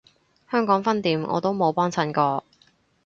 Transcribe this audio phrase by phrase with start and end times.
[0.49, 2.43] 香港分店我都冇幫襯過